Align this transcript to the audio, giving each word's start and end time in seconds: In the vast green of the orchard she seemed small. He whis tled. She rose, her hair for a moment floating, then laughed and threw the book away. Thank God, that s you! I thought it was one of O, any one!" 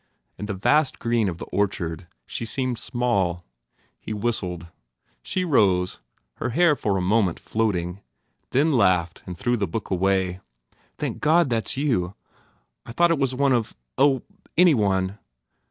In 0.39 0.47
the 0.47 0.55
vast 0.55 0.97
green 0.97 1.29
of 1.29 1.37
the 1.37 1.45
orchard 1.51 2.07
she 2.25 2.43
seemed 2.43 2.79
small. 2.79 3.45
He 3.99 4.15
whis 4.15 4.39
tled. 4.41 4.69
She 5.21 5.45
rose, 5.45 5.99
her 6.37 6.49
hair 6.49 6.75
for 6.75 6.97
a 6.97 7.01
moment 7.03 7.39
floating, 7.39 8.01
then 8.49 8.73
laughed 8.73 9.21
and 9.27 9.37
threw 9.37 9.55
the 9.57 9.67
book 9.67 9.91
away. 9.91 10.39
Thank 10.97 11.21
God, 11.21 11.51
that 11.51 11.67
s 11.67 11.77
you! 11.77 12.15
I 12.83 12.93
thought 12.93 13.11
it 13.11 13.19
was 13.19 13.35
one 13.35 13.53
of 13.53 13.75
O, 13.99 14.23
any 14.57 14.73
one!" 14.73 15.19